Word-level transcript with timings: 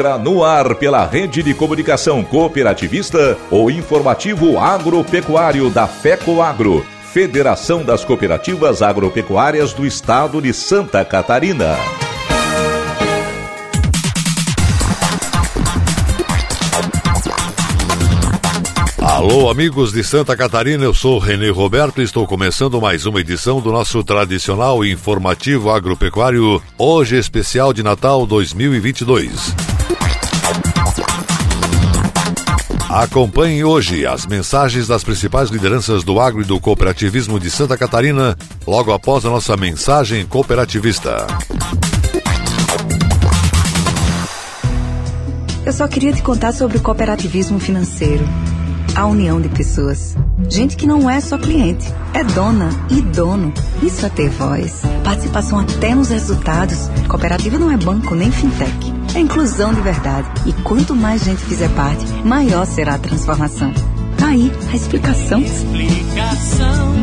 No 0.00 0.42
ar 0.42 0.76
pela 0.76 1.04
rede 1.04 1.42
de 1.42 1.52
comunicação 1.52 2.24
cooperativista 2.24 3.36
o 3.50 3.70
informativo 3.70 4.58
agropecuário 4.58 5.68
da 5.68 5.86
FECO 5.86 6.40
Agro, 6.40 6.86
Federação 7.12 7.84
das 7.84 8.02
Cooperativas 8.02 8.80
Agropecuárias 8.80 9.74
do 9.74 9.84
Estado 9.84 10.40
de 10.40 10.54
Santa 10.54 11.04
Catarina. 11.04 11.76
Alô, 18.96 19.50
amigos 19.50 19.92
de 19.92 20.02
Santa 20.02 20.34
Catarina, 20.34 20.84
eu 20.84 20.94
sou 20.94 21.18
Renê 21.18 21.50
Roberto 21.50 22.00
e 22.00 22.04
estou 22.04 22.26
começando 22.26 22.80
mais 22.80 23.04
uma 23.04 23.20
edição 23.20 23.60
do 23.60 23.70
nosso 23.70 24.02
tradicional 24.02 24.82
informativo 24.82 25.68
agropecuário, 25.68 26.62
hoje 26.78 27.18
especial 27.18 27.74
de 27.74 27.82
Natal 27.82 28.26
2022. 28.26 29.69
Acompanhe 32.88 33.64
hoje 33.64 34.04
as 34.04 34.26
mensagens 34.26 34.88
das 34.88 35.04
principais 35.04 35.48
lideranças 35.50 36.02
do 36.02 36.18
agro 36.18 36.42
e 36.42 36.44
do 36.44 36.58
cooperativismo 36.58 37.38
de 37.38 37.48
Santa 37.50 37.76
Catarina, 37.76 38.36
logo 38.66 38.92
após 38.92 39.24
a 39.24 39.30
nossa 39.30 39.56
mensagem 39.56 40.26
cooperativista. 40.26 41.26
Eu 45.64 45.72
só 45.72 45.86
queria 45.86 46.12
te 46.12 46.22
contar 46.22 46.52
sobre 46.52 46.78
o 46.78 46.80
cooperativismo 46.80 47.60
financeiro 47.60 48.24
a 48.94 49.06
união 49.06 49.40
de 49.40 49.48
pessoas. 49.48 50.16
Gente 50.48 50.76
que 50.76 50.86
não 50.86 51.08
é 51.08 51.20
só 51.20 51.38
cliente, 51.38 51.86
é 52.12 52.24
dona 52.24 52.70
e 52.90 53.00
dono. 53.00 53.52
Isso 53.82 54.04
é 54.04 54.08
ter 54.08 54.28
voz. 54.30 54.82
Participação 55.04 55.58
até 55.58 55.94
nos 55.94 56.08
resultados. 56.08 56.88
Cooperativa 57.08 57.58
não 57.58 57.70
é 57.70 57.76
banco 57.76 58.14
nem 58.14 58.30
fintech. 58.30 58.99
É 59.14 59.20
inclusão 59.20 59.74
de 59.74 59.80
verdade. 59.80 60.28
E 60.46 60.52
quanto 60.62 60.94
mais 60.94 61.24
gente 61.24 61.42
fizer 61.44 61.68
parte, 61.70 62.04
maior 62.24 62.64
será 62.66 62.94
a 62.94 62.98
transformação. 62.98 63.72
Tá 64.16 64.28
aí 64.28 64.52
a 64.70 64.76
explicação. 64.76 65.40
Explicação, 65.40 66.94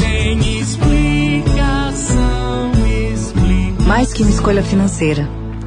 tem 0.00 0.60
explicação, 0.60 2.72
explicação. 3.12 3.86
Mais 3.86 4.12
que 4.12 4.22
uma 4.22 4.30
escolha 4.30 4.62
financeira 4.62 5.37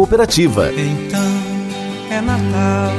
cooperativa. 0.00 0.72
Então 0.72 1.20
é 2.10 2.22
Natal. 2.22 2.92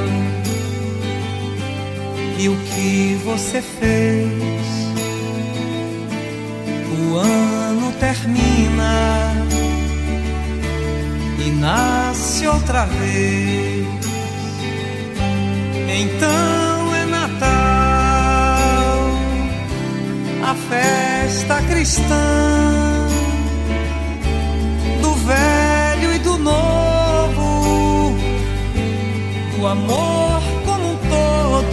E 2.38 2.48
o 2.48 2.56
que 2.56 3.18
você 3.24 3.60
fez? 3.60 4.30
O 7.00 7.16
ano 7.16 7.92
termina 7.98 9.34
e 11.44 11.50
nasce 11.50 12.46
outra 12.46 12.84
vez. 12.84 13.86
Então 15.88 16.94
é 16.94 17.04
Natal, 17.04 17.48
a 20.44 20.54
festa 20.54 21.62
cristã 21.62 22.31
amor 29.72 30.42
como 30.66 30.92
um 30.92 30.96
todo. 30.96 31.72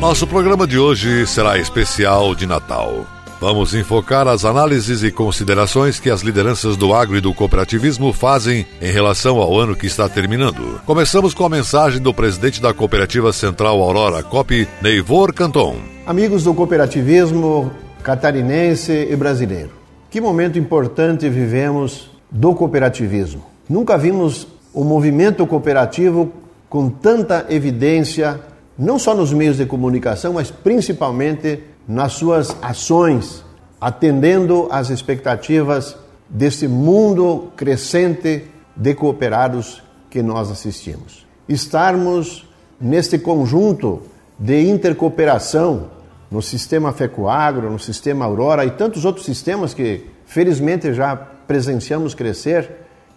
Nosso 0.00 0.26
programa 0.28 0.66
de 0.66 0.78
hoje 0.78 1.26
será 1.26 1.58
especial 1.58 2.36
de 2.36 2.46
Natal. 2.46 3.04
Vamos 3.40 3.74
enfocar 3.74 4.28
as 4.28 4.44
análises 4.44 5.02
e 5.02 5.10
considerações 5.10 5.98
que 5.98 6.08
as 6.08 6.20
lideranças 6.20 6.76
do 6.76 6.94
agro 6.94 7.16
e 7.16 7.20
do 7.20 7.34
cooperativismo 7.34 8.12
fazem 8.12 8.64
em 8.80 8.92
relação 8.92 9.38
ao 9.38 9.58
ano 9.58 9.74
que 9.74 9.86
está 9.86 10.08
terminando. 10.08 10.80
Começamos 10.86 11.34
com 11.34 11.44
a 11.44 11.48
mensagem 11.48 12.00
do 12.00 12.14
presidente 12.14 12.62
da 12.62 12.72
Cooperativa 12.72 13.32
Central 13.32 13.80
Aurora 13.82 14.22
COP, 14.22 14.68
Neivor 14.80 15.32
Canton. 15.32 15.78
Amigos 16.06 16.44
do 16.44 16.54
cooperativismo 16.54 17.72
catarinense 18.04 19.08
e 19.10 19.16
brasileiro, 19.16 19.70
que 20.08 20.20
momento 20.20 20.58
importante 20.60 21.28
vivemos 21.28 22.08
do 22.30 22.54
cooperativismo. 22.54 23.44
Nunca 23.68 23.98
vimos 23.98 24.46
o 24.72 24.84
movimento 24.84 25.46
cooperativo 25.46 26.32
com 26.68 26.88
tanta 26.88 27.46
evidência, 27.48 28.40
não 28.78 28.98
só 28.98 29.14
nos 29.14 29.32
meios 29.32 29.56
de 29.56 29.66
comunicação, 29.66 30.34
mas 30.34 30.50
principalmente 30.50 31.64
nas 31.86 32.12
suas 32.12 32.56
ações, 32.62 33.44
atendendo 33.80 34.68
às 34.70 34.88
expectativas 34.88 35.96
desse 36.28 36.68
mundo 36.68 37.50
crescente 37.56 38.44
de 38.76 38.94
cooperados 38.94 39.82
que 40.08 40.22
nós 40.22 40.50
assistimos. 40.50 41.26
Estarmos 41.48 42.48
neste 42.80 43.18
conjunto 43.18 44.02
de 44.38 44.68
intercooperação 44.68 45.90
no 46.30 46.40
sistema 46.40 46.92
FECOAGRO, 46.92 47.72
no 47.72 47.78
sistema 47.80 48.24
Aurora 48.24 48.64
e 48.64 48.70
tantos 48.70 49.04
outros 49.04 49.26
sistemas 49.26 49.74
que 49.74 50.06
felizmente 50.24 50.94
já 50.94 51.16
presenciamos 51.16 52.14
crescer, 52.14 52.70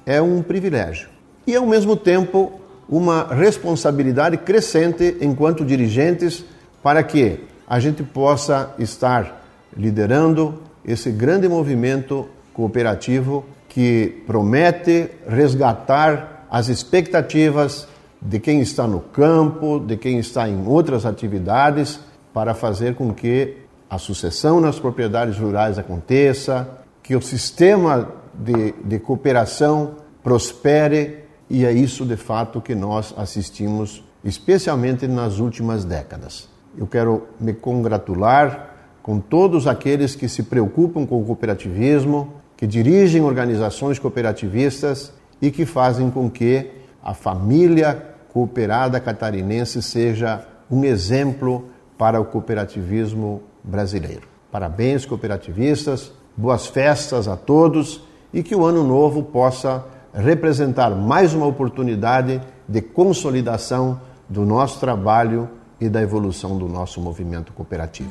é 0.05 0.19
um 0.19 0.41
privilégio 0.41 1.12
e, 1.45 1.55
ao 1.55 1.65
mesmo 1.65 1.95
tempo, 1.95 2.59
uma 2.87 3.33
responsabilidade 3.33 4.37
crescente 4.37 5.17
enquanto 5.21 5.65
dirigentes 5.65 6.43
para 6.81 7.01
que 7.03 7.39
a 7.67 7.79
gente 7.79 8.03
possa 8.03 8.73
estar 8.77 9.43
liderando 9.75 10.61
esse 10.85 11.09
grande 11.11 11.47
movimento 11.47 12.27
cooperativo 12.53 13.45
que 13.69 14.21
promete 14.27 15.09
resgatar 15.27 16.45
as 16.51 16.67
expectativas 16.67 17.87
de 18.21 18.39
quem 18.39 18.61
está 18.61 18.87
no 18.87 18.99
campo, 18.99 19.79
de 19.79 19.97
quem 19.97 20.19
está 20.19 20.47
em 20.47 20.67
outras 20.67 21.05
atividades, 21.05 21.99
para 22.33 22.53
fazer 22.53 22.95
com 22.95 23.13
que 23.13 23.57
a 23.89 23.97
sucessão 23.97 24.61
nas 24.61 24.79
propriedades 24.79 25.37
rurais 25.37 25.77
aconteça, 25.77 26.67
que 27.01 27.15
o 27.15 27.21
sistema 27.21 28.09
de, 28.33 28.73
de 28.83 28.99
cooperação 28.99 29.95
prospere 30.23 31.22
e 31.49 31.65
é 31.65 31.71
isso 31.71 32.05
de 32.05 32.15
fato 32.15 32.61
que 32.61 32.73
nós 32.73 33.13
assistimos, 33.17 34.03
especialmente 34.23 35.07
nas 35.07 35.39
últimas 35.39 35.83
décadas. 35.83 36.49
Eu 36.77 36.87
quero 36.87 37.27
me 37.39 37.53
congratular 37.53 38.71
com 39.03 39.19
todos 39.19 39.67
aqueles 39.67 40.15
que 40.15 40.29
se 40.29 40.43
preocupam 40.43 41.05
com 41.05 41.21
o 41.21 41.25
cooperativismo, 41.25 42.33
que 42.55 42.65
dirigem 42.65 43.21
organizações 43.21 43.99
cooperativistas 43.99 45.13
e 45.41 45.51
que 45.51 45.65
fazem 45.65 46.09
com 46.09 46.29
que 46.29 46.71
a 47.03 47.13
família 47.13 48.15
cooperada 48.31 48.99
catarinense 48.99 49.81
seja 49.81 50.47
um 50.71 50.83
exemplo 50.83 51.69
para 51.97 52.19
o 52.19 52.25
cooperativismo 52.25 53.43
brasileiro. 53.63 54.27
Parabéns, 54.51 55.05
cooperativistas, 55.05 56.11
boas 56.35 56.65
festas 56.65 57.27
a 57.27 57.35
todos 57.35 58.01
e 58.33 58.41
que 58.41 58.55
o 58.55 58.65
ano 58.65 58.83
novo 58.83 59.21
possa 59.21 59.85
representar 60.13 60.91
mais 60.91 61.33
uma 61.33 61.45
oportunidade 61.45 62.39
de 62.67 62.81
consolidação 62.81 63.99
do 64.29 64.45
nosso 64.45 64.79
trabalho 64.79 65.49
e 65.79 65.89
da 65.89 66.01
evolução 66.01 66.57
do 66.57 66.67
nosso 66.67 67.01
movimento 67.01 67.51
cooperativo. 67.51 68.09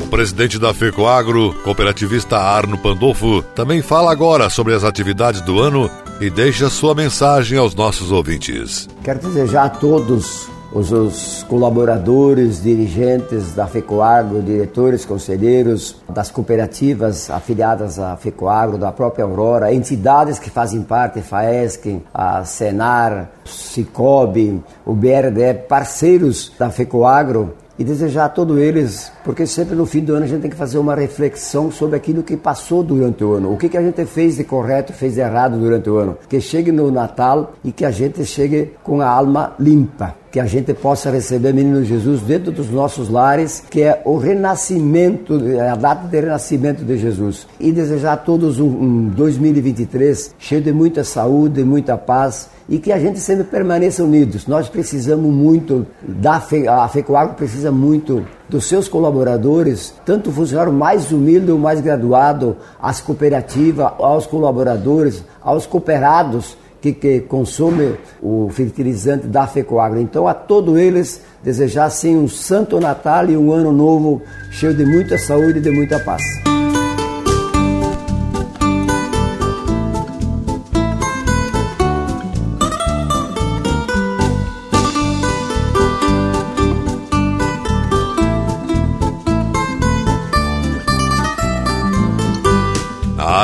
O 0.00 0.16
presidente 0.24 0.58
da 0.58 0.72
FECOAGRO, 0.72 1.54
cooperativista 1.62 2.38
Arno 2.38 2.78
Pandolfo, 2.78 3.42
também 3.54 3.82
fala 3.82 4.10
agora 4.10 4.48
sobre 4.48 4.72
as 4.72 4.84
atividades 4.84 5.40
do 5.40 5.60
ano 5.60 5.90
e 6.24 6.30
deixa 6.30 6.70
sua 6.70 6.94
mensagem 6.94 7.58
aos 7.58 7.74
nossos 7.74 8.10
ouvintes. 8.10 8.88
Quero 9.02 9.18
desejar 9.18 9.64
a 9.64 9.68
todos 9.68 10.48
os, 10.72 10.90
os, 10.90 11.42
colaboradores, 11.42 12.62
dirigentes 12.62 13.52
da 13.52 13.66
FECOAGRO, 13.66 14.42
diretores, 14.42 15.04
conselheiros 15.04 15.96
das 16.08 16.30
cooperativas 16.30 17.28
afiliadas 17.30 17.98
à 17.98 18.16
FECOAGRO, 18.16 18.78
da 18.78 18.90
própria 18.90 19.26
Aurora, 19.26 19.74
entidades 19.74 20.38
que 20.38 20.48
fazem 20.48 20.82
parte, 20.82 21.20
FAESC, 21.20 22.00
a 22.14 22.42
Senar, 22.42 23.30
Cicobi, 23.44 24.62
o 24.86 24.94
BRD, 24.94 25.52
parceiros 25.68 26.50
da 26.58 26.70
FECOAGRO, 26.70 27.54
e 27.78 27.84
desejar 27.84 28.26
a 28.26 28.28
todos 28.28 28.58
eles, 28.58 29.12
porque 29.24 29.46
sempre 29.46 29.74
no 29.74 29.86
fim 29.86 30.00
do 30.00 30.14
ano 30.14 30.24
a 30.24 30.28
gente 30.28 30.42
tem 30.42 30.50
que 30.50 30.56
fazer 30.56 30.78
uma 30.78 30.94
reflexão 30.94 31.70
sobre 31.70 31.96
aquilo 31.96 32.22
que 32.22 32.36
passou 32.36 32.82
durante 32.82 33.24
o 33.24 33.32
ano, 33.32 33.52
o 33.52 33.56
que, 33.56 33.68
que 33.68 33.76
a 33.76 33.82
gente 33.82 34.04
fez 34.06 34.36
de 34.36 34.44
correto, 34.44 34.92
fez 34.92 35.14
de 35.14 35.20
errado 35.20 35.58
durante 35.58 35.90
o 35.90 35.96
ano, 35.96 36.16
que 36.28 36.40
chegue 36.40 36.70
no 36.70 36.90
Natal 36.90 37.54
e 37.64 37.72
que 37.72 37.84
a 37.84 37.90
gente 37.90 38.24
chegue 38.24 38.72
com 38.82 39.00
a 39.00 39.08
alma 39.08 39.54
limpa, 39.58 40.14
que 40.34 40.40
a 40.40 40.46
gente 40.46 40.74
possa 40.74 41.12
receber 41.12 41.54
Menino 41.54 41.84
Jesus 41.84 42.20
dentro 42.20 42.50
dos 42.50 42.68
nossos 42.68 43.08
lares, 43.08 43.62
que 43.70 43.82
é 43.82 44.02
o 44.04 44.16
renascimento, 44.16 45.40
é 45.46 45.70
a 45.70 45.76
data 45.76 46.08
de 46.08 46.20
renascimento 46.20 46.84
de 46.84 46.98
Jesus. 46.98 47.46
E 47.60 47.70
desejar 47.70 48.14
a 48.14 48.16
todos 48.16 48.58
um, 48.58 48.66
um 48.66 49.08
2023 49.10 50.34
cheio 50.36 50.60
de 50.60 50.72
muita 50.72 51.04
saúde, 51.04 51.62
muita 51.62 51.96
paz 51.96 52.48
e 52.68 52.80
que 52.80 52.90
a 52.90 52.98
gente 52.98 53.20
sempre 53.20 53.44
permaneça 53.44 54.02
unidos. 54.02 54.48
Nós 54.48 54.68
precisamos 54.68 55.32
muito 55.32 55.86
da 56.02 56.40
Fe, 56.40 56.66
a 56.66 56.88
FECOAGRO 56.88 57.34
precisa 57.34 57.70
muito 57.70 58.26
dos 58.48 58.66
seus 58.66 58.88
colaboradores, 58.88 59.94
tanto 60.04 60.30
o 60.30 60.32
funcionário 60.32 60.72
mais 60.72 61.12
humilde 61.12 61.52
ou 61.52 61.58
mais 61.60 61.80
graduado, 61.80 62.56
as 62.82 63.00
cooperativas, 63.00 63.92
aos 64.00 64.26
colaboradores, 64.26 65.22
aos 65.40 65.64
cooperados 65.64 66.56
que, 66.84 66.92
que 66.92 67.20
consomem 67.20 67.94
o 68.20 68.50
fertilizante 68.50 69.26
da 69.26 69.46
FECOAGRO. 69.46 70.00
Então, 70.00 70.28
a 70.28 70.34
todos 70.34 70.76
eles, 70.76 71.22
desejar 71.42 71.88
sim 71.88 72.14
um 72.14 72.28
santo 72.28 72.78
Natal 72.78 73.30
e 73.30 73.36
um 73.36 73.52
ano 73.52 73.72
novo 73.72 74.20
cheio 74.50 74.74
de 74.74 74.84
muita 74.84 75.16
saúde 75.16 75.58
e 75.58 75.62
de 75.62 75.70
muita 75.70 75.98
paz. 75.98 76.22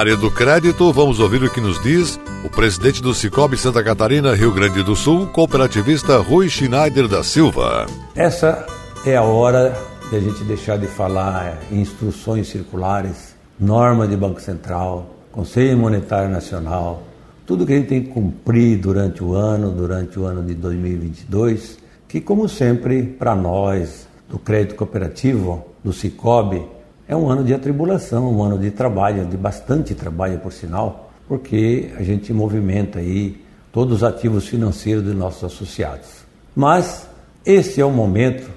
Área 0.00 0.16
do 0.16 0.30
crédito, 0.30 0.90
vamos 0.94 1.20
ouvir 1.20 1.44
o 1.44 1.50
que 1.52 1.60
nos 1.60 1.78
diz 1.82 2.18
o 2.42 2.48
presidente 2.48 3.02
do 3.02 3.12
Cicobi 3.12 3.58
Santa 3.58 3.84
Catarina, 3.84 4.34
Rio 4.34 4.50
Grande 4.50 4.82
do 4.82 4.96
Sul, 4.96 5.26
cooperativista 5.26 6.16
Rui 6.16 6.48
Schneider 6.48 7.06
da 7.06 7.22
Silva. 7.22 7.86
Essa 8.16 8.66
é 9.04 9.14
a 9.14 9.22
hora 9.22 9.76
de 10.08 10.16
a 10.16 10.20
gente 10.20 10.42
deixar 10.44 10.78
de 10.78 10.86
falar 10.86 11.58
em 11.70 11.82
instruções 11.82 12.48
circulares, 12.48 13.36
norma 13.58 14.08
de 14.08 14.16
Banco 14.16 14.40
Central, 14.40 15.16
Conselho 15.30 15.76
Monetário 15.76 16.30
Nacional, 16.30 17.02
tudo 17.44 17.66
que 17.66 17.74
a 17.74 17.76
gente 17.76 17.88
tem 17.88 18.02
que 18.02 18.08
cumprir 18.08 18.78
durante 18.78 19.22
o 19.22 19.34
ano, 19.34 19.70
durante 19.70 20.18
o 20.18 20.24
ano 20.24 20.42
de 20.42 20.54
2022, 20.54 21.78
que 22.08 22.22
como 22.22 22.48
sempre, 22.48 23.02
para 23.02 23.36
nós 23.36 24.08
do 24.30 24.38
crédito 24.38 24.76
cooperativo, 24.76 25.62
do 25.84 25.92
Cicobi, 25.92 26.62
é 27.10 27.16
um 27.16 27.28
ano 27.28 27.42
de 27.42 27.52
atribulação, 27.52 28.32
um 28.32 28.40
ano 28.40 28.56
de 28.56 28.70
trabalho, 28.70 29.26
de 29.26 29.36
bastante 29.36 29.96
trabalho, 29.96 30.38
por 30.38 30.52
sinal, 30.52 31.10
porque 31.26 31.90
a 31.98 32.04
gente 32.04 32.32
movimenta 32.32 33.00
aí 33.00 33.44
todos 33.72 33.96
os 33.96 34.04
ativos 34.04 34.46
financeiros 34.46 35.02
dos 35.02 35.16
nossos 35.16 35.42
associados. 35.42 36.06
Mas 36.54 37.08
esse 37.44 37.80
é 37.80 37.84
o 37.84 37.90
momento 37.90 38.48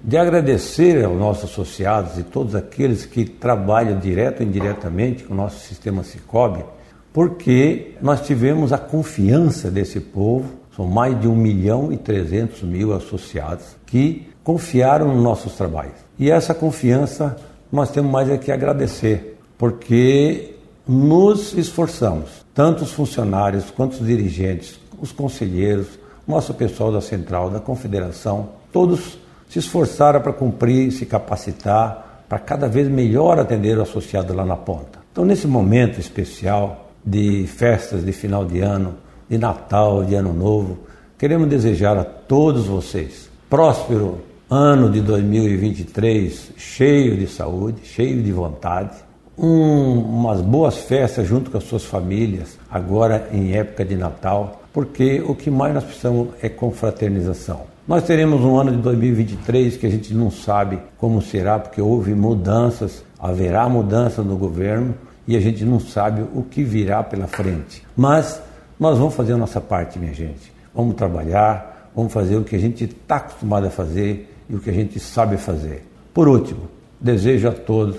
de 0.00 0.16
agradecer 0.16 1.04
aos 1.04 1.18
nossos 1.18 1.50
associados 1.50 2.16
e 2.16 2.22
todos 2.22 2.54
aqueles 2.54 3.04
que 3.04 3.24
trabalham 3.24 3.98
direto 3.98 4.40
ou 4.40 4.46
indiretamente 4.46 5.24
com 5.24 5.34
o 5.34 5.36
nosso 5.36 5.66
sistema 5.66 6.04
Cicobi, 6.04 6.64
porque 7.12 7.96
nós 8.00 8.20
tivemos 8.20 8.72
a 8.72 8.78
confiança 8.78 9.68
desse 9.68 9.98
povo, 9.98 10.46
são 10.76 10.86
mais 10.86 11.20
de 11.20 11.26
1 11.26 11.34
milhão 11.34 11.92
e 11.92 11.96
300 11.96 12.62
mil 12.62 12.92
associados 12.92 13.64
que 13.84 14.28
confiaram 14.44 15.12
nos 15.12 15.24
nossos 15.24 15.54
trabalhos. 15.54 15.96
E 16.16 16.30
essa 16.30 16.54
confiança 16.54 17.36
nós 17.76 17.90
temos 17.90 18.10
mais 18.10 18.28
é 18.28 18.38
que 18.38 18.50
agradecer, 18.50 19.38
porque 19.56 20.56
nos 20.88 21.52
esforçamos, 21.52 22.44
tanto 22.54 22.84
os 22.84 22.92
funcionários 22.92 23.70
quanto 23.70 23.92
os 23.92 24.06
dirigentes, 24.06 24.80
os 25.00 25.12
conselheiros, 25.12 25.86
nosso 26.26 26.54
pessoal 26.54 26.90
da 26.90 27.00
central, 27.00 27.50
da 27.50 27.60
confederação, 27.60 28.48
todos 28.72 29.18
se 29.48 29.58
esforçaram 29.58 30.20
para 30.20 30.32
cumprir, 30.32 30.90
se 30.90 31.06
capacitar, 31.06 32.24
para 32.28 32.38
cada 32.38 32.66
vez 32.66 32.88
melhor 32.88 33.38
atender 33.38 33.78
o 33.78 33.82
associado 33.82 34.34
lá 34.34 34.44
na 34.44 34.56
ponta. 34.56 34.98
Então, 35.12 35.24
nesse 35.24 35.46
momento 35.46 36.00
especial 36.00 36.90
de 37.04 37.46
festas 37.46 38.04
de 38.04 38.12
final 38.12 38.44
de 38.44 38.60
ano, 38.60 38.96
de 39.28 39.38
Natal, 39.38 40.04
de 40.04 40.14
Ano 40.14 40.32
Novo, 40.32 40.78
queremos 41.16 41.48
desejar 41.48 41.96
a 41.96 42.04
todos 42.04 42.66
vocês 42.66 43.30
próspero 43.48 44.20
ano 44.48 44.88
de 44.88 45.00
2023 45.00 46.52
cheio 46.56 47.16
de 47.16 47.26
saúde, 47.26 47.80
cheio 47.84 48.22
de 48.22 48.30
vontade, 48.30 48.96
um, 49.36 49.98
umas 49.98 50.40
boas 50.40 50.78
festas 50.78 51.26
junto 51.26 51.50
com 51.50 51.58
as 51.58 51.64
suas 51.64 51.84
famílias, 51.84 52.56
agora 52.70 53.28
em 53.32 53.52
época 53.54 53.84
de 53.84 53.96
Natal, 53.96 54.62
porque 54.72 55.20
o 55.26 55.34
que 55.34 55.50
mais 55.50 55.74
nós 55.74 55.84
precisamos 55.84 56.28
é 56.40 56.48
confraternização. 56.48 57.62
Nós 57.88 58.04
teremos 58.04 58.40
um 58.40 58.56
ano 58.56 58.70
de 58.70 58.78
2023 58.78 59.76
que 59.76 59.86
a 59.86 59.90
gente 59.90 60.14
não 60.14 60.30
sabe 60.30 60.78
como 60.96 61.20
será, 61.20 61.58
porque 61.58 61.80
houve 61.80 62.14
mudanças, 62.14 63.04
haverá 63.18 63.68
mudança 63.68 64.22
no 64.22 64.36
governo 64.36 64.94
e 65.26 65.36
a 65.36 65.40
gente 65.40 65.64
não 65.64 65.80
sabe 65.80 66.24
o 66.34 66.42
que 66.42 66.62
virá 66.62 67.02
pela 67.02 67.26
frente. 67.26 67.84
Mas 67.96 68.40
nós 68.78 68.98
vamos 68.98 69.14
fazer 69.14 69.32
a 69.32 69.36
nossa 69.36 69.60
parte, 69.60 69.98
minha 69.98 70.14
gente. 70.14 70.52
Vamos 70.74 70.94
trabalhar, 70.94 71.90
vamos 71.94 72.12
fazer 72.12 72.36
o 72.36 72.44
que 72.44 72.54
a 72.54 72.58
gente 72.58 72.84
está 72.84 73.16
acostumado 73.16 73.66
a 73.66 73.70
fazer 73.70 74.35
e 74.48 74.54
o 74.54 74.60
que 74.60 74.70
a 74.70 74.72
gente 74.72 74.98
sabe 75.00 75.36
fazer. 75.36 75.86
Por 76.14 76.28
último, 76.28 76.68
desejo 77.00 77.48
a 77.48 77.52
todos 77.52 77.96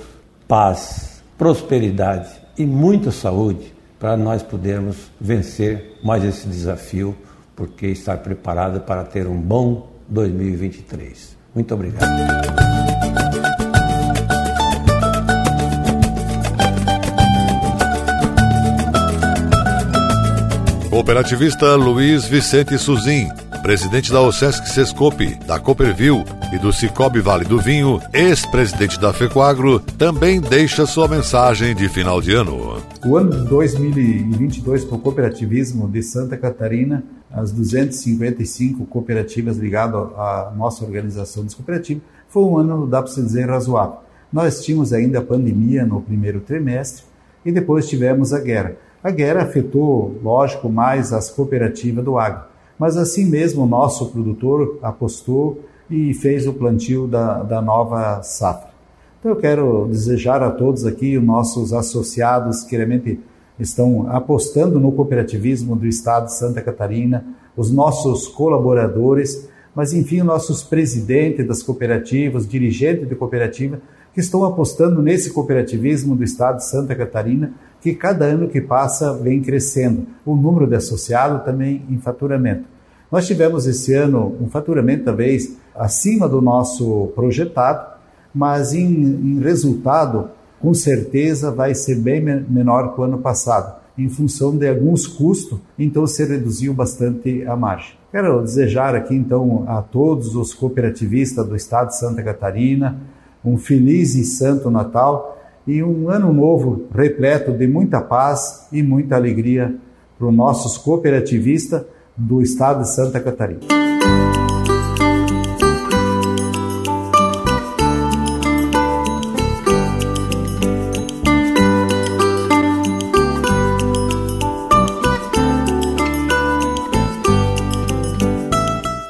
paz, 0.47 1.21
prosperidade 1.37 2.29
e 2.57 2.65
muita 2.65 3.11
saúde 3.11 3.73
para 3.99 4.15
nós 4.15 4.41
podermos 4.41 4.95
vencer 5.19 5.97
mais 6.03 6.23
esse 6.23 6.47
desafio, 6.47 7.15
porque 7.55 7.87
estar 7.87 8.17
preparado 8.19 8.79
para 8.81 9.03
ter 9.03 9.27
um 9.27 9.39
bom 9.39 9.89
2023. 10.07 11.35
Muito 11.53 11.73
obrigado. 11.73 12.07
Cooperativista 20.89 21.75
Luiz 21.75 22.25
Vicente 22.25 22.77
Suzin 22.77 23.27
presidente 23.67 24.13
da 24.13 24.21
OSESC 24.21 24.65
Sescope, 24.69 25.35
da 25.45 25.59
Cooperville 25.59 26.23
e 26.53 26.57
do 26.57 26.71
Cicobi 26.71 27.19
Vale 27.19 27.43
do 27.43 27.59
Vinho, 27.59 27.99
ex-presidente 28.13 28.97
da 28.97 29.11
FECOAGRO, 29.11 29.81
também 29.81 30.39
deixa 30.39 30.85
sua 30.85 31.05
mensagem 31.05 31.75
de 31.75 31.89
final 31.89 32.21
de 32.21 32.33
ano. 32.33 32.81
O 33.05 33.17
ano 33.17 33.29
de 33.29 33.43
2022 33.49 34.85
para 34.85 34.95
o 34.95 34.99
cooperativismo 34.99 35.85
de 35.89 36.01
Santa 36.01 36.37
Catarina, 36.37 37.03
as 37.29 37.51
255 37.51 38.85
cooperativas 38.85 39.57
ligadas 39.57 39.99
à 40.15 40.53
nossa 40.55 40.85
organização 40.85 41.43
dos 41.43 41.53
cooperativos, 41.53 42.03
foi 42.29 42.43
um 42.43 42.57
ano, 42.57 42.87
dá 42.87 43.01
para 43.01 43.11
se 43.11 43.21
dizer, 43.21 43.49
razoável. 43.49 43.97
Nós 44.31 44.63
tínhamos 44.63 44.93
ainda 44.93 45.19
a 45.19 45.21
pandemia 45.21 45.85
no 45.85 46.01
primeiro 46.01 46.39
trimestre 46.39 47.03
e 47.43 47.51
depois 47.51 47.89
tivemos 47.89 48.31
a 48.31 48.39
guerra. 48.39 48.77
A 49.03 49.11
guerra 49.11 49.41
afetou, 49.41 50.17
lógico, 50.23 50.69
mais 50.69 51.11
as 51.11 51.29
cooperativas 51.29 52.05
do 52.05 52.17
agro 52.17 52.46
mas 52.77 52.97
assim 52.97 53.25
mesmo 53.25 53.63
o 53.63 53.67
nosso 53.67 54.09
produtor 54.09 54.79
apostou 54.81 55.61
e 55.89 56.13
fez 56.13 56.47
o 56.47 56.53
plantio 56.53 57.07
da, 57.07 57.43
da 57.43 57.61
nova 57.61 58.21
safra. 58.21 58.69
Então 59.19 59.31
eu 59.31 59.37
quero 59.37 59.87
desejar 59.87 60.43
a 60.43 60.51
todos 60.51 60.85
aqui, 60.85 61.17
os 61.17 61.23
nossos 61.23 61.73
associados 61.73 62.63
que 62.63 62.75
realmente 62.75 63.19
estão 63.59 64.07
apostando 64.09 64.79
no 64.79 64.91
cooperativismo 64.91 65.75
do 65.75 65.87
Estado 65.87 66.27
de 66.27 66.35
Santa 66.35 66.61
Catarina, 66.61 67.25
os 67.55 67.71
nossos 67.71 68.27
colaboradores, 68.27 69.49
mas 69.73 69.93
enfim, 69.93 70.21
nossos 70.21 70.61
presidentes 70.61 71.47
das 71.47 71.63
cooperativas, 71.63 72.47
dirigentes 72.47 73.09
de 73.09 73.15
cooperativa, 73.15 73.81
que 74.13 74.19
estão 74.19 74.43
apostando 74.43 75.01
nesse 75.01 75.31
cooperativismo 75.31 76.15
do 76.15 76.23
Estado 76.23 76.57
de 76.57 76.67
Santa 76.67 76.95
Catarina, 76.95 77.53
que 77.81 77.93
cada 77.93 78.25
ano 78.25 78.47
que 78.47 78.61
passa 78.61 79.13
vem 79.13 79.41
crescendo. 79.41 80.07
O 80.25 80.35
número 80.35 80.67
de 80.67 80.75
associados 80.75 81.43
também 81.43 81.83
em 81.89 81.97
faturamento. 81.97 82.65
Nós 83.11 83.25
tivemos 83.25 83.65
esse 83.65 83.93
ano 83.93 84.35
um 84.41 84.49
faturamento 84.49 85.05
talvez 85.05 85.57
acima 85.73 86.27
do 86.27 86.41
nosso 86.41 87.11
projetado, 87.15 87.95
mas 88.33 88.73
em, 88.73 88.85
em 88.85 89.39
resultado, 89.39 90.29
com 90.59 90.73
certeza 90.73 91.51
vai 91.51 91.73
ser 91.73 91.95
bem 91.95 92.21
menor 92.21 92.93
que 92.93 92.99
o 92.99 93.03
ano 93.03 93.19
passado, 93.19 93.79
em 93.97 94.09
função 94.09 94.57
de 94.57 94.67
alguns 94.67 95.07
custos, 95.07 95.59
então 95.79 96.05
se 96.05 96.23
reduziu 96.25 96.73
bastante 96.73 97.45
a 97.45 97.55
margem. 97.55 97.95
Quero 98.11 98.41
desejar 98.41 98.95
aqui 98.95 99.15
então 99.15 99.63
a 99.67 99.81
todos 99.81 100.35
os 100.35 100.53
cooperativistas 100.53 101.47
do 101.47 101.55
estado 101.55 101.89
de 101.89 101.97
Santa 101.97 102.21
Catarina 102.21 102.99
um 103.47 103.57
feliz 103.57 104.15
e 104.15 104.23
santo 104.23 104.69
Natal 104.69 105.36
e 105.67 105.83
um 105.83 106.09
ano 106.09 106.31
novo 106.31 106.87
repleto 106.95 107.51
de 107.51 107.67
muita 107.67 107.99
paz 107.99 108.67
e 108.71 108.81
muita 108.81 109.15
alegria 109.15 109.75
para 110.17 110.27
os 110.27 110.33
nossos 110.33 110.77
cooperativistas 110.77 111.83
do 112.15 112.41
estado 112.41 112.81
de 112.81 112.89
Santa 112.89 113.19
Catarina. 113.19 113.96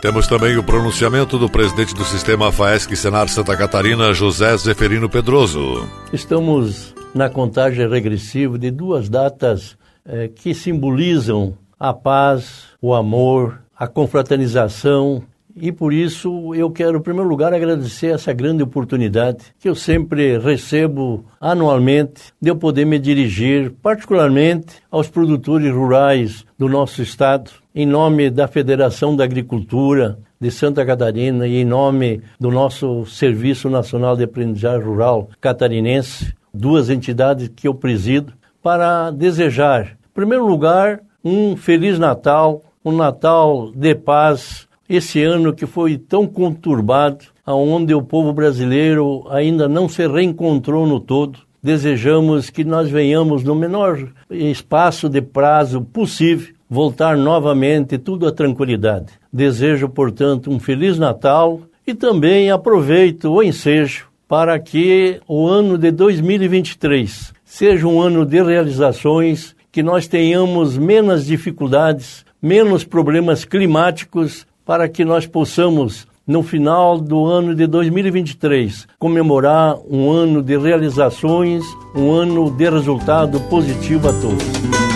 Temos 0.08 0.26
também 0.26 0.56
o 0.56 0.64
pronunciamento 0.64 1.38
do 1.38 1.50
presidente 1.50 1.94
do 1.94 2.06
sistema 2.06 2.50
FAESC 2.50 2.96
Senar 2.96 3.28
Santa 3.28 3.58
Catarina, 3.58 4.14
José 4.14 4.56
Zeferino 4.56 5.10
Pedroso. 5.10 5.86
Estamos 6.14 6.96
na 7.14 7.30
contagem 7.30 7.90
regressiva 7.90 8.58
de 8.58 8.72
duas 8.72 9.10
datas 9.10 9.78
eh, 10.06 10.30
que 10.34 10.54
simbolizam 10.54 11.58
a 11.78 11.94
paz, 11.94 12.68
o 12.82 12.94
amor, 12.96 13.60
a 13.78 13.86
confraternização 13.86 15.24
e 15.60 15.72
por 15.72 15.92
isso 15.92 16.54
eu 16.54 16.70
quero, 16.70 17.00
em 17.00 17.02
primeiro 17.02 17.28
lugar, 17.28 17.52
agradecer 17.52 18.14
essa 18.14 18.32
grande 18.32 18.62
oportunidade 18.62 19.46
que 19.60 19.68
eu 19.68 19.74
sempre 19.74 20.38
recebo 20.38 21.26
anualmente 21.42 22.32
de 22.40 22.50
eu 22.50 22.56
poder 22.56 22.86
me 22.86 23.00
dirigir, 23.00 23.72
particularmente 23.82 24.76
aos 24.92 25.10
produtores 25.10 25.74
rurais 25.74 26.46
do 26.58 26.70
nosso 26.70 27.02
estado, 27.02 27.52
em 27.78 27.86
nome 27.86 28.32
da 28.32 28.48
Federação 28.48 29.16
da 29.16 29.24
Agricultura 29.24 30.18
de 30.42 30.50
Santa 30.50 30.84
Catarina 30.84 31.46
e 31.46 31.58
em 31.58 31.64
nome 31.64 32.24
do 32.40 32.50
nosso 32.50 33.06
Serviço 33.06 33.70
Nacional 33.70 34.18
de 34.18 34.24
Aprendizagem 34.24 34.84
Rural 34.84 35.30
Catarinense, 35.40 36.34
duas 36.52 36.90
entidades 36.90 37.52
que 37.56 37.68
eu 37.68 37.76
presido, 37.76 38.34
para 38.64 39.12
desejar, 39.12 39.90
em 39.90 40.12
primeiro 40.12 40.48
lugar, 40.48 41.02
um 41.24 41.56
Feliz 41.56 42.00
Natal, 42.00 42.64
um 42.84 42.92
Natal 42.92 43.70
de 43.76 43.94
paz, 43.94 44.68
esse 44.90 45.22
ano 45.22 45.54
que 45.54 45.68
foi 45.68 46.00
tão 46.00 46.26
conturbado, 46.26 47.26
aonde 47.46 47.94
o 47.94 48.02
povo 48.02 48.34
brasileiro 48.34 49.24
ainda 49.30 49.70
não 49.70 49.88
se 49.88 50.08
reencontrou 50.08 50.88
no 50.88 51.00
todo. 51.00 51.42
Desejamos 51.62 52.50
que 52.50 52.64
nós 52.64 52.90
venhamos 52.90 53.44
no 53.44 53.54
menor 53.54 54.00
espaço 54.32 55.08
de 55.08 55.22
prazo 55.22 55.82
possível 55.82 56.57
voltar 56.70 57.18
novamente 57.18 57.98
tudo 57.98 58.28
à 58.28 58.32
tranquilidade. 58.32 59.14
Desejo, 59.32 59.90
portanto, 59.90 60.52
um 60.52 60.60
Feliz 60.60 60.98
Natal 60.98 61.62
e 61.86 61.94
também 61.94 62.52
aproveito 62.52 63.26
o 63.26 63.42
ensejo 63.42 64.08
para 64.28 64.60
que 64.60 65.22
o 65.28 65.48
ano 65.48 65.78
de 65.78 65.90
2023 65.92 67.34
seja 67.46 67.88
um 67.88 68.02
ano 68.02 68.26
de 68.26 68.44
realizações, 68.44 69.56
que 69.72 69.82
nós 69.82 70.08
tenhamos 70.08 70.78
menos 70.78 71.26
dificuldades, 71.26 72.26
menos 72.42 72.84
problemas 72.84 73.46
climáticos, 73.46 74.46
para 74.66 74.90
que 74.90 75.06
nós 75.06 75.26
possamos 75.26 76.06
no 76.28 76.44
final 76.44 77.00
do 77.00 77.26
ano 77.26 77.56
de 77.56 77.66
2023, 77.66 78.86
comemorar 79.00 79.78
um 79.90 80.12
ano 80.12 80.44
de 80.44 80.58
realizações, 80.58 81.64
um 81.96 82.12
ano 82.12 82.52
de 82.52 82.70
resultado 82.70 83.40
positivo 83.50 84.10
a 84.10 84.14
todos. 84.14 84.87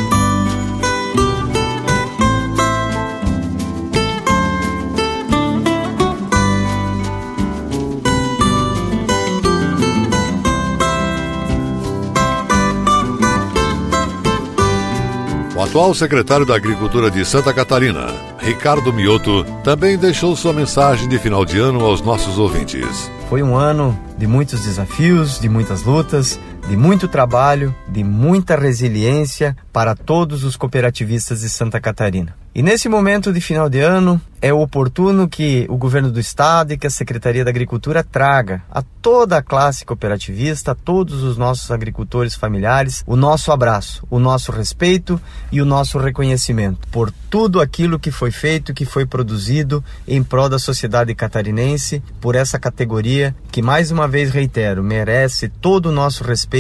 Atual 15.62 15.94
secretário 15.94 16.46
da 16.46 16.56
Agricultura 16.56 17.12
de 17.12 17.24
Santa 17.24 17.54
Catarina, 17.54 18.08
Ricardo 18.40 18.92
Mioto, 18.92 19.44
também 19.64 19.98
deixou 19.98 20.36
sua 20.36 20.54
mensagem 20.54 21.08
de 21.08 21.20
final 21.20 21.46
de 21.46 21.60
ano 21.60 21.84
aos 21.86 22.02
nossos 22.02 22.38
ouvintes. 22.38 23.12
Foi 23.30 23.44
um 23.44 23.56
ano 23.56 23.98
de 24.18 24.28
muitos 24.28 24.62
desafios, 24.62 25.40
de 25.40 25.48
muitas 25.48 25.84
lutas, 25.84 26.40
de 26.68 26.78
muito 26.78 27.08
trabalho, 27.08 27.76
de 27.88 28.04
muita 28.04 28.56
resiliência 28.56 29.56
para 29.72 29.96
todos 29.96 30.44
os 30.44 30.56
cooperativistas 30.56 31.42
de 31.42 31.50
Santa 31.50 31.80
Catarina. 31.80 32.36
E 32.54 32.62
nesse 32.62 32.90
momento 32.90 33.32
de 33.32 33.40
final 33.40 33.70
de 33.70 33.80
ano, 33.80 34.20
é 34.42 34.52
oportuno 34.52 35.30
que 35.30 35.66
o 35.70 35.78
governo 35.78 36.12
do 36.12 36.20
estado 36.20 36.74
e 36.74 36.78
que 36.78 36.86
a 36.86 36.90
Secretaria 36.90 37.46
da 37.46 37.50
Agricultura 37.50 38.04
traga 38.04 38.62
a 38.70 38.82
toda 38.82 39.38
a 39.38 39.42
classe 39.42 39.86
cooperativista, 39.86 40.72
a 40.72 40.76
todos 40.76 41.24
os 41.24 41.38
nossos 41.38 41.72
agricultores 41.72 42.36
familiares, 42.36 43.04
o 43.08 43.16
nosso 43.16 43.54
abraço, 43.54 44.06
o 44.10 44.20
nosso 44.20 44.52
respeito 44.52 45.22
e 45.50 45.62
o 45.62 45.66
nosso 45.66 45.98
reconhecimento 45.98 46.86
por 46.90 47.10
tudo 47.30 47.62
aquilo 47.62 47.98
que 47.98 48.12
foi 48.12 48.32
feito, 48.32 48.74
que 48.74 48.84
foi 48.84 49.06
produzido 49.06 49.82
em 50.06 50.22
prol 50.22 50.50
da 50.50 50.60
sociedade 50.60 51.16
catarinense, 51.16 52.04
por 52.20 52.36
essa 52.36 52.60
categoria 52.60 53.34
que, 53.50 53.62
mais 53.62 53.92
uma 53.92 54.10
vez 54.10 54.32
reitero, 54.32 54.84
merece 54.84 55.48
todo 55.48 55.86
o 55.86 55.92
nosso 55.92 56.26
respeito 56.26 56.51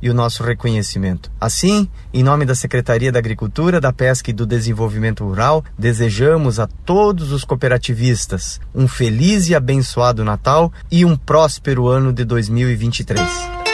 e 0.00 0.10
o 0.10 0.14
nosso 0.14 0.42
reconhecimento. 0.42 1.30
Assim, 1.40 1.88
em 2.12 2.22
nome 2.22 2.44
da 2.44 2.54
Secretaria 2.54 3.12
da 3.12 3.18
Agricultura, 3.18 3.80
da 3.80 3.92
Pesca 3.92 4.30
e 4.30 4.34
do 4.34 4.46
Desenvolvimento 4.46 5.24
Rural, 5.24 5.64
desejamos 5.78 6.58
a 6.58 6.66
todos 6.66 7.32
os 7.32 7.44
cooperativistas 7.44 8.60
um 8.74 8.88
feliz 8.88 9.48
e 9.48 9.54
abençoado 9.54 10.24
Natal 10.24 10.72
e 10.90 11.04
um 11.04 11.16
próspero 11.16 11.88
ano 11.88 12.12
de 12.12 12.24
2023. 12.24 13.65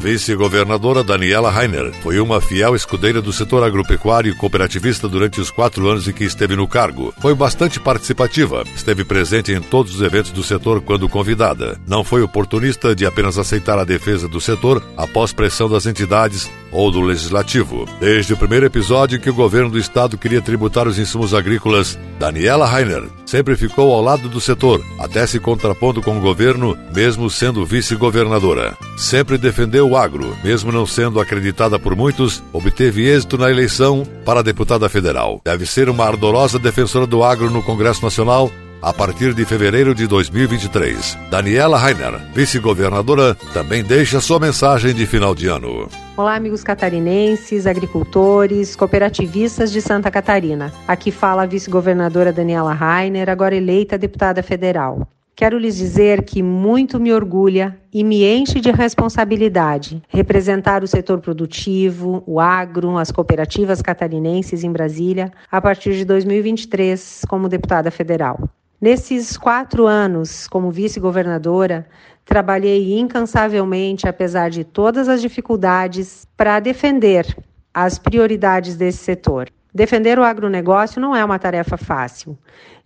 Vice-governadora 0.00 1.04
Daniela 1.04 1.50
Rainer 1.50 1.92
foi 2.02 2.18
uma 2.18 2.40
fiel 2.40 2.74
escudeira 2.74 3.20
do 3.20 3.34
setor 3.34 3.62
agropecuário 3.62 4.32
e 4.32 4.34
cooperativista 4.34 5.06
durante 5.06 5.40
os 5.40 5.50
quatro 5.50 5.86
anos 5.88 6.08
em 6.08 6.12
que 6.12 6.24
esteve 6.24 6.56
no 6.56 6.66
cargo. 6.66 7.12
Foi 7.20 7.34
bastante 7.34 7.78
participativa, 7.78 8.64
esteve 8.74 9.04
presente 9.04 9.52
em 9.52 9.60
todos 9.60 9.94
os 9.94 10.00
eventos 10.00 10.30
do 10.32 10.42
setor 10.42 10.80
quando 10.80 11.08
convidada. 11.08 11.78
Não 11.86 12.02
foi 12.02 12.22
oportunista 12.22 12.96
de 12.96 13.04
apenas 13.04 13.36
aceitar 13.36 13.78
a 13.78 13.84
defesa 13.84 14.26
do 14.26 14.40
setor 14.40 14.82
após 14.96 15.34
pressão 15.34 15.68
das 15.68 15.84
entidades 15.84 16.50
ou 16.72 16.90
do 16.90 17.00
legislativo. 17.00 17.86
Desde 18.00 18.32
o 18.32 18.36
primeiro 18.36 18.66
episódio 18.66 19.20
que 19.20 19.28
o 19.28 19.34
governo 19.34 19.70
do 19.70 19.78
estado 19.78 20.16
queria 20.16 20.40
tributar 20.40 20.88
os 20.88 20.98
insumos 20.98 21.34
agrícolas, 21.34 21.98
Daniela 22.18 22.66
Rainer 22.66 23.04
sempre 23.26 23.56
ficou 23.56 23.92
ao 23.92 24.02
lado 24.02 24.28
do 24.28 24.40
setor, 24.40 24.84
até 24.98 25.26
se 25.26 25.38
contrapondo 25.38 26.02
com 26.02 26.16
o 26.18 26.20
governo, 26.20 26.76
mesmo 26.94 27.30
sendo 27.30 27.64
vice-governadora. 27.64 28.76
Sempre 28.96 29.38
defendeu 29.38 29.89
o 29.90 29.96
agro, 29.96 30.36
mesmo 30.44 30.70
não 30.70 30.86
sendo 30.86 31.18
acreditada 31.18 31.76
por 31.76 31.96
muitos, 31.96 32.40
obteve 32.52 33.08
êxito 33.08 33.36
na 33.36 33.50
eleição 33.50 34.06
para 34.24 34.40
deputada 34.40 34.88
federal. 34.88 35.40
Deve 35.44 35.66
ser 35.66 35.88
uma 35.88 36.04
ardorosa 36.04 36.60
defensora 36.60 37.08
do 37.08 37.24
agro 37.24 37.50
no 37.50 37.60
Congresso 37.60 38.04
Nacional 38.04 38.52
a 38.80 38.92
partir 38.92 39.34
de 39.34 39.44
fevereiro 39.44 39.92
de 39.92 40.06
2023. 40.06 41.18
Daniela 41.28 41.76
Rainer, 41.76 42.20
vice-governadora, 42.32 43.34
também 43.52 43.82
deixa 43.82 44.20
sua 44.20 44.38
mensagem 44.38 44.94
de 44.94 45.06
final 45.06 45.34
de 45.34 45.48
ano. 45.48 45.88
Olá, 46.16 46.36
amigos 46.36 46.62
catarinenses, 46.62 47.66
agricultores, 47.66 48.76
cooperativistas 48.76 49.72
de 49.72 49.82
Santa 49.82 50.10
Catarina. 50.10 50.72
Aqui 50.86 51.10
fala 51.10 51.42
a 51.42 51.46
vice-governadora 51.46 52.32
Daniela 52.32 52.72
Rainer, 52.72 53.28
agora 53.28 53.56
eleita 53.56 53.98
deputada 53.98 54.40
federal. 54.42 55.06
Quero 55.40 55.56
lhes 55.56 55.74
dizer 55.74 56.22
que 56.24 56.42
muito 56.42 57.00
me 57.00 57.14
orgulha 57.14 57.74
e 57.90 58.04
me 58.04 58.22
enche 58.22 58.60
de 58.60 58.70
responsabilidade 58.70 60.02
representar 60.10 60.84
o 60.84 60.86
setor 60.86 61.18
produtivo, 61.18 62.22
o 62.26 62.38
agro, 62.38 62.98
as 62.98 63.10
cooperativas 63.10 63.80
catarinenses 63.80 64.62
em 64.64 64.70
Brasília 64.70 65.32
a 65.50 65.58
partir 65.58 65.94
de 65.94 66.04
2023 66.04 67.22
como 67.26 67.48
deputada 67.48 67.90
federal. 67.90 68.38
Nesses 68.78 69.38
quatro 69.38 69.86
anos 69.86 70.46
como 70.46 70.70
vice-governadora, 70.70 71.88
trabalhei 72.22 72.98
incansavelmente, 72.98 74.06
apesar 74.06 74.50
de 74.50 74.62
todas 74.62 75.08
as 75.08 75.22
dificuldades, 75.22 76.26
para 76.36 76.60
defender 76.60 77.34
as 77.72 77.98
prioridades 77.98 78.76
desse 78.76 78.98
setor. 78.98 79.48
Defender 79.72 80.18
o 80.18 80.24
agronegócio 80.24 81.00
não 81.00 81.16
é 81.16 81.24
uma 81.24 81.38
tarefa 81.38 81.78
fácil 81.78 82.36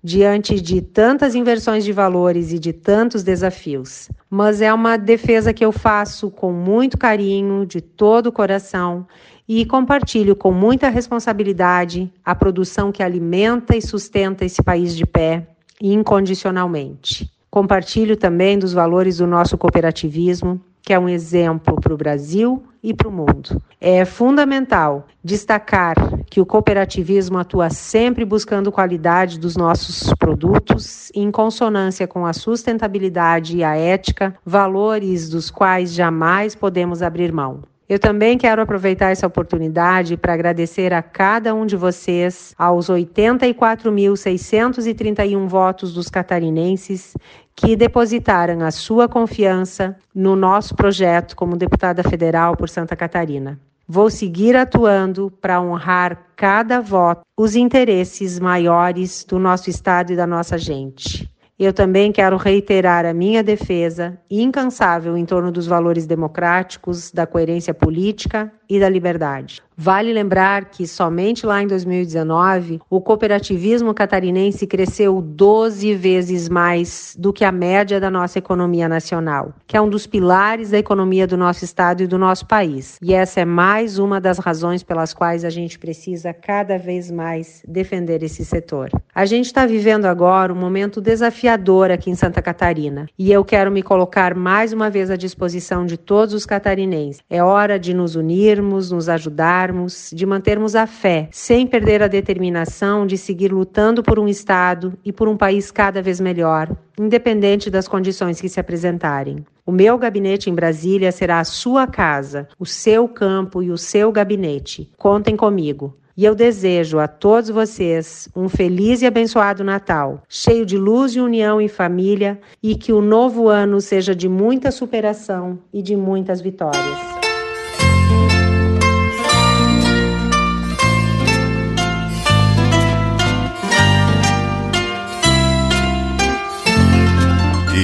diante 0.04 0.60
de 0.60 0.82
tantas 0.82 1.34
inversões 1.34 1.82
de 1.82 1.90
valores 1.90 2.52
e 2.52 2.58
de 2.58 2.74
tantos 2.74 3.22
desafios. 3.22 4.10
Mas 4.28 4.60
é 4.60 4.70
uma 4.70 4.98
defesa 4.98 5.54
que 5.54 5.64
eu 5.64 5.72
faço 5.72 6.30
com 6.30 6.52
muito 6.52 6.98
carinho, 6.98 7.64
de 7.64 7.80
todo 7.80 8.26
o 8.26 8.32
coração 8.32 9.06
e 9.48 9.64
compartilho 9.64 10.36
com 10.36 10.52
muita 10.52 10.90
responsabilidade 10.90 12.12
a 12.22 12.34
produção 12.34 12.92
que 12.92 13.02
alimenta 13.02 13.74
e 13.74 13.80
sustenta 13.80 14.44
esse 14.44 14.62
país 14.62 14.94
de 14.94 15.06
pé 15.06 15.48
incondicionalmente. 15.80 17.30
Compartilho 17.50 18.14
também 18.14 18.58
dos 18.58 18.74
valores 18.74 19.16
do 19.18 19.26
nosso 19.26 19.56
cooperativismo, 19.56 20.60
que 20.84 20.92
é 20.92 20.98
um 20.98 21.08
exemplo 21.08 21.80
para 21.80 21.94
o 21.94 21.96
Brasil 21.96 22.62
e 22.82 22.92
para 22.92 23.08
o 23.08 23.12
mundo. 23.12 23.58
É 23.80 24.04
fundamental 24.04 25.06
destacar 25.22 25.94
que 26.26 26.42
o 26.42 26.46
cooperativismo 26.46 27.38
atua 27.38 27.70
sempre 27.70 28.22
buscando 28.22 28.70
qualidade 28.70 29.38
dos 29.38 29.56
nossos 29.56 30.12
produtos, 30.18 31.10
em 31.14 31.30
consonância 31.30 32.06
com 32.06 32.26
a 32.26 32.34
sustentabilidade 32.34 33.56
e 33.56 33.64
a 33.64 33.74
ética, 33.74 34.36
valores 34.44 35.30
dos 35.30 35.50
quais 35.50 35.94
jamais 35.94 36.54
podemos 36.54 37.00
abrir 37.00 37.32
mão. 37.32 37.62
Eu 37.86 37.98
também 37.98 38.38
quero 38.38 38.62
aproveitar 38.62 39.10
essa 39.10 39.26
oportunidade 39.26 40.16
para 40.16 40.32
agradecer 40.32 40.94
a 40.94 41.02
cada 41.02 41.54
um 41.54 41.66
de 41.66 41.76
vocês, 41.76 42.54
aos 42.56 42.88
84.631 42.88 45.46
votos 45.46 45.92
dos 45.92 46.08
catarinenses 46.08 47.14
que 47.56 47.76
depositaram 47.76 48.62
a 48.62 48.70
sua 48.70 49.08
confiança 49.08 49.96
no 50.14 50.34
nosso 50.34 50.74
projeto 50.74 51.36
como 51.36 51.56
deputada 51.56 52.02
federal 52.02 52.56
por 52.56 52.68
Santa 52.68 52.96
Catarina. 52.96 53.58
Vou 53.86 54.08
seguir 54.10 54.56
atuando 54.56 55.30
para 55.40 55.60
honrar 55.60 56.26
cada 56.34 56.80
voto, 56.80 57.20
os 57.36 57.54
interesses 57.54 58.40
maiores 58.40 59.24
do 59.24 59.38
nosso 59.38 59.68
Estado 59.68 60.12
e 60.12 60.16
da 60.16 60.26
nossa 60.26 60.56
gente. 60.56 61.30
Eu 61.58 61.72
também 61.72 62.10
quero 62.10 62.36
reiterar 62.36 63.06
a 63.06 63.14
minha 63.14 63.42
defesa 63.42 64.18
incansável 64.28 65.16
em 65.16 65.24
torno 65.24 65.52
dos 65.52 65.66
valores 65.66 66.04
democráticos, 66.04 67.12
da 67.12 67.26
coerência 67.26 67.72
política 67.72 68.52
e 68.68 68.80
da 68.80 68.88
liberdade. 68.88 69.62
Vale 69.76 70.12
lembrar 70.12 70.66
que 70.66 70.86
somente 70.86 71.44
lá 71.44 71.60
em 71.60 71.66
2019 71.66 72.80
o 72.88 73.00
cooperativismo 73.00 73.92
catarinense 73.92 74.68
cresceu 74.68 75.20
12 75.20 75.94
vezes 75.94 76.48
mais 76.48 77.16
do 77.18 77.32
que 77.32 77.44
a 77.44 77.50
média 77.50 77.98
da 77.98 78.08
nossa 78.08 78.38
economia 78.38 78.88
nacional, 78.88 79.52
que 79.66 79.76
é 79.76 79.80
um 79.80 79.88
dos 79.88 80.06
pilares 80.06 80.70
da 80.70 80.78
economia 80.78 81.26
do 81.26 81.36
nosso 81.36 81.64
estado 81.64 82.04
e 82.04 82.06
do 82.06 82.16
nosso 82.16 82.46
país. 82.46 82.98
E 83.02 83.12
essa 83.12 83.40
é 83.40 83.44
mais 83.44 83.98
uma 83.98 84.20
das 84.20 84.38
razões 84.38 84.84
pelas 84.84 85.12
quais 85.12 85.44
a 85.44 85.50
gente 85.50 85.76
precisa 85.76 86.32
cada 86.32 86.78
vez 86.78 87.10
mais 87.10 87.62
defender 87.66 88.22
esse 88.22 88.44
setor. 88.44 88.90
A 89.12 89.26
gente 89.26 89.46
está 89.46 89.66
vivendo 89.66 90.06
agora 90.06 90.52
um 90.52 90.56
momento 90.56 91.00
desafiador 91.00 91.90
aqui 91.90 92.10
em 92.10 92.14
Santa 92.14 92.40
Catarina 92.40 93.06
e 93.18 93.32
eu 93.32 93.44
quero 93.44 93.72
me 93.72 93.82
colocar 93.82 94.36
mais 94.36 94.72
uma 94.72 94.88
vez 94.88 95.10
à 95.10 95.16
disposição 95.16 95.84
de 95.84 95.96
todos 95.96 96.32
os 96.32 96.46
catarinenses. 96.46 97.22
É 97.28 97.42
hora 97.42 97.76
de 97.76 97.92
nos 97.92 98.14
unirmos, 98.14 98.92
nos 98.92 99.08
ajudar 99.08 99.63
de 100.12 100.26
mantermos 100.26 100.74
a 100.74 100.86
fé, 100.86 101.28
sem 101.30 101.66
perder 101.66 102.02
a 102.02 102.08
determinação 102.08 103.06
de 103.06 103.16
seguir 103.16 103.52
lutando 103.52 104.02
por 104.02 104.18
um 104.18 104.28
Estado 104.28 104.92
e 105.04 105.12
por 105.12 105.28
um 105.28 105.36
país 105.36 105.70
cada 105.70 106.02
vez 106.02 106.20
melhor, 106.20 106.70
independente 106.98 107.70
das 107.70 107.86
condições 107.86 108.40
que 108.40 108.48
se 108.48 108.60
apresentarem. 108.60 109.44
O 109.66 109.72
meu 109.72 109.96
gabinete 109.96 110.50
em 110.50 110.54
Brasília 110.54 111.10
será 111.10 111.40
a 111.40 111.44
sua 111.44 111.86
casa, 111.86 112.48
o 112.58 112.66
seu 112.66 113.08
campo 113.08 113.62
e 113.62 113.70
o 113.70 113.78
seu 113.78 114.12
gabinete. 114.12 114.90
Contem 114.96 115.36
comigo. 115.36 115.96
E 116.16 116.24
eu 116.24 116.34
desejo 116.34 117.00
a 117.00 117.08
todos 117.08 117.50
vocês 117.50 118.28
um 118.36 118.48
feliz 118.48 119.02
e 119.02 119.06
abençoado 119.06 119.64
Natal, 119.64 120.22
cheio 120.28 120.64
de 120.64 120.78
luz 120.78 121.16
e 121.16 121.20
união 121.20 121.60
em 121.60 121.66
família, 121.66 122.40
e 122.62 122.76
que 122.76 122.92
o 122.92 123.00
novo 123.00 123.48
ano 123.48 123.80
seja 123.80 124.14
de 124.14 124.28
muita 124.28 124.70
superação 124.70 125.58
e 125.72 125.82
de 125.82 125.96
muitas 125.96 126.40
vitórias. 126.40 127.23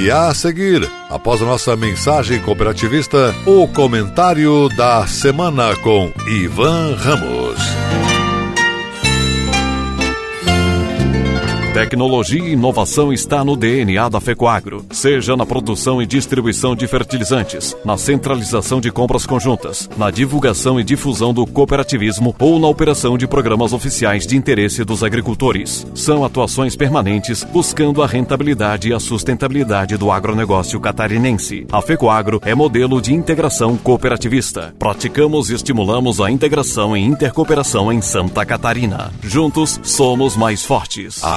E 0.03 0.11
a 0.11 0.33
seguir, 0.33 0.91
após 1.11 1.43
a 1.43 1.45
nossa 1.45 1.77
mensagem 1.77 2.41
cooperativista, 2.41 3.35
o 3.45 3.69
comentário 3.69 4.67
da 4.75 5.07
semana 5.07 5.77
com 5.77 6.11
Ivan 6.27 6.97
Ramos. 6.97 7.40
Tecnologia 11.73 12.43
e 12.43 12.53
inovação 12.55 13.13
está 13.13 13.45
no 13.45 13.55
DNA 13.55 14.09
da 14.09 14.21
Fecoagro, 14.21 14.85
seja 14.91 15.37
na 15.37 15.47
produção 15.47 16.03
e 16.03 16.07
distribuição 16.07 16.75
de 16.75 16.85
fertilizantes, 16.89 17.77
na 17.85 17.97
centralização 17.97 18.81
de 18.81 18.91
compras 18.91 19.25
conjuntas, 19.25 19.89
na 19.97 20.11
divulgação 20.11 20.81
e 20.81 20.85
difusão 20.85 21.33
do 21.33 21.47
cooperativismo 21.47 22.35
ou 22.41 22.59
na 22.59 22.67
operação 22.67 23.17
de 23.17 23.29
programas 23.29 23.73
oficiais 23.73 24.27
de 24.27 24.37
interesse 24.37 24.83
dos 24.83 25.05
agricultores. 25.05 25.87
São 25.95 26.25
atuações 26.25 26.75
permanentes 26.75 27.45
buscando 27.45 28.03
a 28.03 28.07
rentabilidade 28.07 28.89
e 28.89 28.93
a 28.93 28.99
sustentabilidade 28.99 29.97
do 29.97 30.11
agronegócio 30.11 30.81
catarinense. 30.81 31.69
A 31.71 31.81
Fecoagro 31.81 32.41
é 32.45 32.53
modelo 32.53 33.01
de 33.01 33.15
integração 33.15 33.77
cooperativista. 33.77 34.75
Praticamos 34.77 35.51
e 35.51 35.55
estimulamos 35.55 36.21
a 36.21 36.33
integração 36.33 36.97
e 36.97 37.01
intercooperação 37.01 37.93
em 37.93 38.03
Santa 38.03 38.45
Catarina. 38.45 39.13
Juntos 39.23 39.79
somos 39.85 40.37
mais 40.37 40.65
fortes. 40.65 41.23
A 41.23 41.37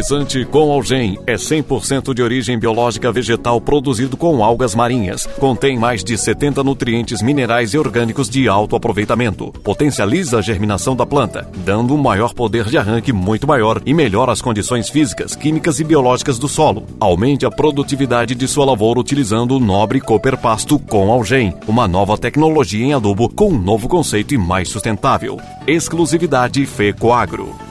Fertilizante 0.01 0.45
com 0.45 0.71
algem 0.71 1.19
é 1.27 1.35
100% 1.35 2.13
de 2.13 2.23
origem 2.23 2.57
biológica 2.57 3.11
vegetal 3.11 3.61
produzido 3.61 4.17
com 4.17 4.43
algas 4.43 4.73
marinhas. 4.73 5.27
Contém 5.39 5.77
mais 5.77 6.03
de 6.03 6.17
70 6.17 6.63
nutrientes 6.63 7.21
minerais 7.21 7.73
e 7.73 7.77
orgânicos 7.77 8.27
de 8.27 8.47
alto 8.47 8.75
aproveitamento. 8.75 9.51
Potencializa 9.63 10.39
a 10.39 10.41
germinação 10.41 10.95
da 10.95 11.05
planta, 11.05 11.47
dando 11.57 11.93
um 11.93 11.97
maior 11.97 12.33
poder 12.33 12.65
de 12.65 12.77
arranque 12.77 13.13
muito 13.13 13.47
maior 13.47 13.81
e 13.85 13.93
melhora 13.93 14.31
as 14.31 14.41
condições 14.41 14.89
físicas, 14.89 15.35
químicas 15.35 15.79
e 15.79 15.83
biológicas 15.83 16.39
do 16.39 16.47
solo. 16.47 16.85
Aumente 16.99 17.45
a 17.45 17.51
produtividade 17.51 18.33
de 18.33 18.47
sua 18.47 18.65
lavoura 18.65 18.99
utilizando 18.99 19.55
o 19.55 19.59
nobre 19.59 20.01
Cooper 20.01 20.37
Pasto 20.37 20.79
com 20.79 21.11
algem, 21.11 21.53
uma 21.67 21.87
nova 21.87 22.17
tecnologia 22.17 22.83
em 22.83 22.93
adubo 22.93 23.29
com 23.29 23.49
um 23.49 23.61
novo 23.61 23.87
conceito 23.87 24.33
e 24.33 24.37
mais 24.37 24.69
sustentável. 24.69 25.39
Exclusividade 25.67 26.65
FECOAGRO. 26.65 27.70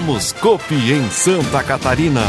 Copi 0.39 0.93
em 0.93 1.11
Santa 1.11 1.61
Catarina. 1.61 2.21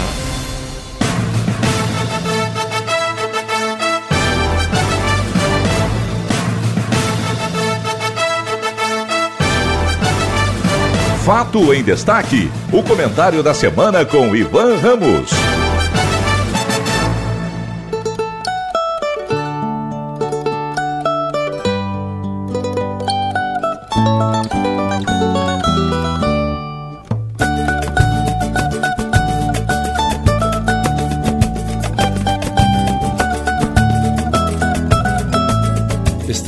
Fato 11.24 11.72
em 11.72 11.82
destaque. 11.82 12.50
O 12.70 12.82
comentário 12.82 13.42
da 13.42 13.54
semana 13.54 14.04
com 14.04 14.36
Ivan 14.36 14.76
Ramos. 14.76 15.41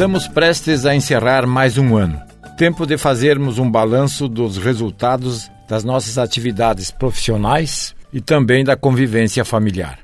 Estamos 0.05 0.29
prestes 0.29 0.85
a 0.85 0.95
encerrar 0.95 1.47
mais 1.47 1.79
um 1.79 1.97
ano. 1.97 2.21
Tempo 2.59 2.85
de 2.85 2.99
fazermos 2.99 3.59
um 3.59 3.71
balanço 3.71 4.29
dos 4.29 4.59
resultados 4.59 5.51
das 5.67 5.83
nossas 5.83 6.19
atividades 6.19 6.91
profissionais 6.91 7.97
e 8.13 8.21
também 8.21 8.63
da 8.63 8.77
convivência 8.77 9.47
familiar. 9.47 10.01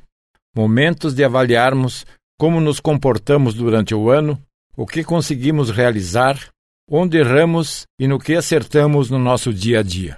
Momentos 0.56 1.12
de 1.12 1.22
avaliarmos 1.22 2.06
como 2.38 2.62
nos 2.62 2.80
comportamos 2.80 3.52
durante 3.52 3.94
o 3.94 4.08
ano, 4.08 4.40
o 4.74 4.86
que 4.86 5.04
conseguimos 5.04 5.68
realizar, 5.68 6.48
onde 6.90 7.18
erramos 7.18 7.82
e 7.98 8.08
no 8.08 8.18
que 8.18 8.34
acertamos 8.34 9.10
no 9.10 9.18
nosso 9.18 9.52
dia 9.52 9.80
a 9.80 9.82
dia. 9.82 10.16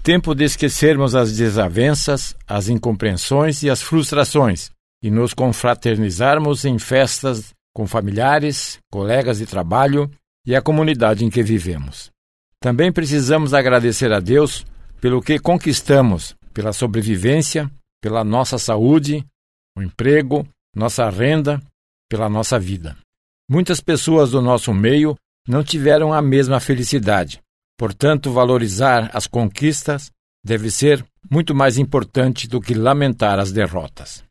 Tempo 0.00 0.32
de 0.32 0.44
esquecermos 0.44 1.16
as 1.16 1.36
desavenças, 1.36 2.36
as 2.46 2.68
incompreensões 2.68 3.64
e 3.64 3.68
as 3.68 3.82
frustrações 3.82 4.70
e 5.02 5.10
nos 5.10 5.34
confraternizarmos 5.34 6.64
em 6.64 6.78
festas 6.78 7.52
com 7.78 7.86
familiares, 7.86 8.80
colegas 8.90 9.38
de 9.38 9.46
trabalho 9.46 10.10
e 10.44 10.56
a 10.56 10.60
comunidade 10.60 11.24
em 11.24 11.30
que 11.30 11.44
vivemos. 11.44 12.10
Também 12.60 12.90
precisamos 12.90 13.54
agradecer 13.54 14.12
a 14.12 14.18
Deus 14.18 14.66
pelo 15.00 15.22
que 15.22 15.38
conquistamos, 15.38 16.34
pela 16.52 16.72
sobrevivência, 16.72 17.70
pela 18.02 18.24
nossa 18.24 18.58
saúde, 18.58 19.24
o 19.76 19.82
emprego, 19.82 20.44
nossa 20.74 21.08
renda, 21.08 21.62
pela 22.10 22.28
nossa 22.28 22.58
vida. 22.58 22.96
Muitas 23.48 23.80
pessoas 23.80 24.32
do 24.32 24.42
nosso 24.42 24.74
meio 24.74 25.14
não 25.46 25.62
tiveram 25.62 26.12
a 26.12 26.20
mesma 26.20 26.58
felicidade. 26.58 27.40
Portanto, 27.78 28.32
valorizar 28.32 29.08
as 29.14 29.28
conquistas 29.28 30.10
deve 30.44 30.68
ser 30.68 31.06
muito 31.30 31.54
mais 31.54 31.78
importante 31.78 32.48
do 32.48 32.60
que 32.60 32.74
lamentar 32.74 33.38
as 33.38 33.52
derrotas. 33.52 34.24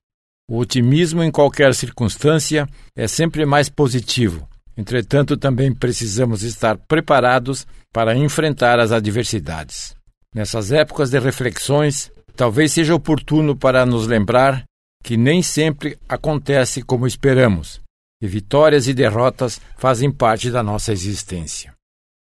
O 0.50 0.60
otimismo 0.60 1.22
em 1.22 1.30
qualquer 1.30 1.76
circunstância 1.76 2.68
é 2.96 3.06
sempre 3.06 3.46
mais 3.46 3.68
positivo. 3.68 4.48
Entretanto, 4.78 5.36
também 5.36 5.74
precisamos 5.74 6.42
estar 6.42 6.78
preparados 6.78 7.68
para 7.92 8.16
enfrentar 8.16 8.80
as 8.80 8.92
adversidades. 8.92 9.94
Nessas 10.34 10.72
épocas 10.72 11.10
de 11.10 11.20
reflexões, 11.20 12.12
talvez 12.36 12.72
seja 12.72 12.96
oportuno 12.96 13.58
para 13.58 13.86
nos 13.86 14.08
lembrar 14.08 14.64
que 15.04 15.18
nem 15.18 15.42
sempre 15.42 15.98
acontece 16.08 16.82
como 16.82 17.08
esperamos, 17.08 17.82
e 18.22 18.28
vitórias 18.28 18.88
e 18.88 18.94
derrotas 18.94 19.60
fazem 19.78 20.12
parte 20.12 20.50
da 20.50 20.64
nossa 20.64 20.94
existência. 20.94 21.74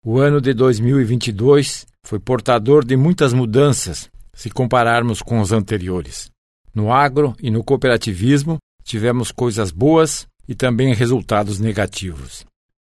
O 0.05 0.19
ano 0.19 0.41
de 0.41 0.53
2022 0.53 1.85
foi 2.05 2.19
portador 2.19 2.83
de 2.83 2.95
muitas 2.95 3.33
mudanças 3.33 4.09
se 4.33 4.49
compararmos 4.49 5.21
com 5.21 5.39
os 5.39 5.51
anteriores. 5.51 6.29
No 6.73 6.91
agro 6.91 7.35
e 7.41 7.51
no 7.51 7.63
cooperativismo, 7.63 8.57
tivemos 8.83 9.31
coisas 9.31 9.71
boas 9.71 10.27
e 10.47 10.55
também 10.55 10.93
resultados 10.93 11.59
negativos. 11.59 12.45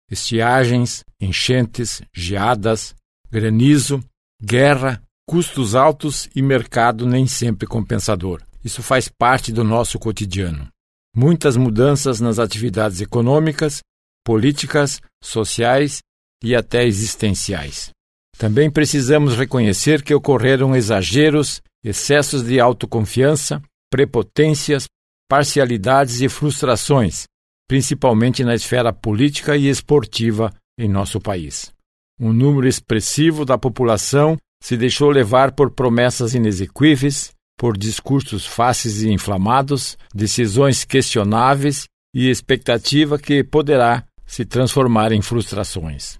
Estiagens, 0.09 1.03
enchentes, 1.19 2.01
geadas, 2.13 2.93
granizo, 3.31 4.03
guerra, 4.41 5.01
custos 5.27 5.73
altos 5.73 6.29
e 6.35 6.41
mercado 6.41 7.05
nem 7.05 7.25
sempre 7.25 7.65
compensador. 7.65 8.41
Isso 8.63 8.83
faz 8.83 9.07
parte 9.09 9.51
do 9.51 9.63
nosso 9.63 9.97
cotidiano. 9.97 10.67
Muitas 11.15 11.57
mudanças 11.57 12.19
nas 12.19 12.39
atividades 12.39 13.01
econômicas, 13.01 13.81
políticas, 14.23 15.01
sociais 15.21 16.01
e 16.43 16.55
até 16.55 16.85
existenciais. 16.85 17.89
Também 18.37 18.69
precisamos 18.69 19.35
reconhecer 19.35 20.01
que 20.01 20.13
ocorreram 20.13 20.75
exageros 20.75 21.61
excessos 21.83 22.43
de 22.43 22.59
autoconfiança, 22.59 23.61
prepotências, 23.89 24.87
parcialidades 25.27 26.21
e 26.21 26.29
frustrações, 26.29 27.25
principalmente 27.67 28.43
na 28.43 28.55
esfera 28.55 28.93
política 28.93 29.57
e 29.57 29.67
esportiva 29.67 30.53
em 30.77 30.87
nosso 30.87 31.19
país. 31.19 31.71
Um 32.19 32.31
número 32.31 32.67
expressivo 32.67 33.43
da 33.43 33.57
população 33.57 34.37
se 34.61 34.77
deixou 34.77 35.09
levar 35.09 35.51
por 35.51 35.71
promessas 35.71 36.33
inexequíveis, 36.33 37.31
por 37.57 37.77
discursos 37.77 38.45
fáceis 38.45 39.01
e 39.01 39.11
inflamados, 39.11 39.97
decisões 40.13 40.83
questionáveis 40.83 41.85
e 42.15 42.29
expectativa 42.29 43.17
que 43.17 43.43
poderá 43.43 44.05
se 44.25 44.45
transformar 44.45 45.11
em 45.11 45.21
frustrações. 45.21 46.17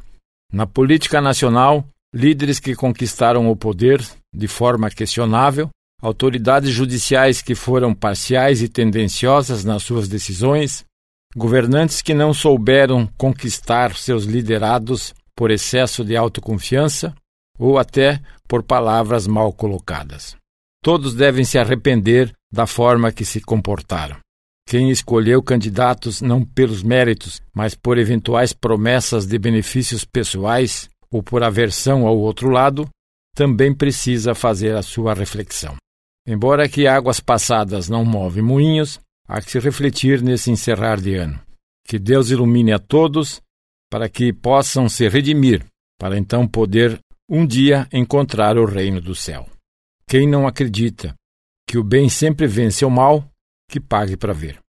Na 0.51 0.67
política 0.67 1.21
nacional, 1.21 1.87
líderes 2.13 2.59
que 2.59 2.75
conquistaram 2.75 3.49
o 3.49 3.55
poder 3.55 4.05
de 4.33 4.47
forma 4.47 4.89
questionável, 4.89 5.69
autoridades 6.01 6.69
judiciais 6.69 7.41
que 7.41 7.55
foram 7.55 7.93
parciais 7.93 8.61
e 8.61 8.69
tendenciosas 8.69 9.63
nas 9.63 9.83
suas 9.83 10.07
decisões, 10.07 10.85
governantes 11.35 12.01
que 12.01 12.13
não 12.13 12.33
souberam 12.33 13.07
conquistar 13.17 13.95
seus 13.95 14.25
liderados 14.25 15.13
por 15.35 15.49
excesso 15.49 16.05
de 16.05 16.15
autoconfiança 16.15 17.15
ou 17.57 17.79
até 17.79 18.21
por 18.47 18.61
palavras 18.61 19.25
mal 19.25 19.51
colocadas. 19.51 20.35
Todos 20.83 21.15
devem 21.15 21.45
se 21.45 21.57
arrepender 21.57 22.31
da 22.51 22.67
forma 22.67 23.11
que 23.11 23.25
se 23.25 23.41
comportaram. 23.41 24.17
Quem 24.67 24.91
escolheu 24.91 25.41
candidatos 25.41 26.21
não 26.21 26.43
pelos 26.43 26.83
méritos, 26.83 27.41
mas 27.53 27.73
por 27.73 27.97
eventuais 27.97 28.53
promessas 28.53 29.25
de 29.25 29.37
benefícios 29.39 30.05
pessoais 30.05 30.89
ou 31.13 31.21
por 31.21 31.43
aversão 31.43 32.07
ao 32.07 32.17
outro 32.17 32.49
lado, 32.49 32.89
também 33.35 33.73
precisa 33.73 34.33
fazer 34.33 34.75
a 34.75 34.81
sua 34.81 35.13
reflexão. 35.13 35.75
Embora 36.27 36.67
que 36.67 36.87
águas 36.87 37.19
passadas 37.19 37.87
não 37.87 38.03
movem 38.03 38.41
moinhos, 38.41 38.99
há 39.27 39.39
que 39.39 39.51
se 39.51 39.59
refletir 39.59 40.23
nesse 40.23 40.49
encerrar 40.49 40.99
de 40.99 41.13
ano. 41.13 41.39
Que 41.85 41.99
Deus 41.99 42.31
ilumine 42.31 42.73
a 42.73 42.79
todos 42.79 43.39
para 43.91 44.09
que 44.09 44.33
possam 44.33 44.89
se 44.89 45.07
redimir, 45.07 45.63
para 45.99 46.17
então 46.17 46.47
poder 46.47 46.99
um 47.29 47.45
dia 47.45 47.87
encontrar 47.93 48.57
o 48.57 48.65
reino 48.65 48.99
do 48.99 49.13
céu. 49.13 49.47
Quem 50.07 50.27
não 50.27 50.47
acredita 50.47 51.13
que 51.67 51.77
o 51.77 51.83
bem 51.83 52.09
sempre 52.09 52.47
vence 52.47 52.83
o 52.83 52.89
mal, 52.89 53.29
que 53.69 53.79
pague 53.79 54.17
para 54.17 54.33
ver. 54.33 54.59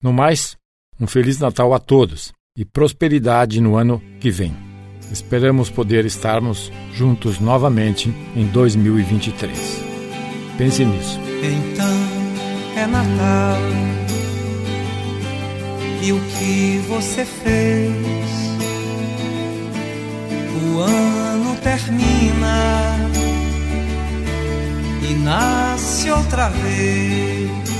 No 0.00 0.12
mais, 0.12 0.56
um 1.00 1.06
Feliz 1.06 1.38
Natal 1.38 1.74
a 1.74 1.80
todos 1.80 2.32
e 2.56 2.64
prosperidade 2.64 3.60
no 3.60 3.76
ano 3.76 4.00
que 4.20 4.30
vem. 4.30 4.69
Esperamos 5.10 5.68
poder 5.68 6.04
estarmos 6.06 6.70
juntos 6.92 7.40
novamente 7.40 8.14
em 8.36 8.46
2023. 8.46 9.82
Pense 10.56 10.84
nisso. 10.84 11.18
Então 11.42 12.20
é 12.76 12.86
Natal. 12.86 13.58
E 16.02 16.12
o 16.12 16.20
que 16.20 16.78
você 16.88 17.24
fez? 17.24 17.92
O 20.62 20.78
ano 20.80 21.56
termina 21.56 22.96
e 25.02 25.14
nasce 25.14 26.10
outra 26.10 26.48
vez. 26.48 27.79